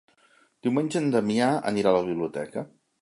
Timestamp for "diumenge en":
0.67-1.11